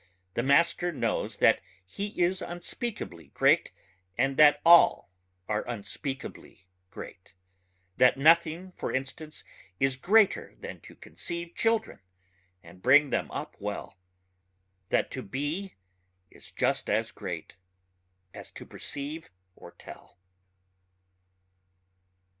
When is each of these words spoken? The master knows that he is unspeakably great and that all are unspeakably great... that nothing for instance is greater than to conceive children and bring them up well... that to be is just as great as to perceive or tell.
The 0.33 0.41
master 0.41 0.91
knows 0.91 1.37
that 1.37 1.61
he 1.85 2.07
is 2.19 2.41
unspeakably 2.41 3.27
great 3.35 3.71
and 4.17 4.35
that 4.37 4.59
all 4.65 5.11
are 5.47 5.61
unspeakably 5.67 6.65
great... 6.89 7.35
that 7.97 8.17
nothing 8.17 8.71
for 8.71 8.91
instance 8.91 9.43
is 9.79 9.95
greater 9.97 10.55
than 10.59 10.81
to 10.81 10.95
conceive 10.95 11.53
children 11.53 11.99
and 12.63 12.81
bring 12.81 13.11
them 13.11 13.29
up 13.29 13.55
well... 13.61 13.99
that 14.89 15.11
to 15.11 15.21
be 15.21 15.75
is 16.31 16.49
just 16.49 16.89
as 16.89 17.11
great 17.11 17.55
as 18.33 18.49
to 18.53 18.65
perceive 18.65 19.29
or 19.55 19.69
tell. 19.73 20.17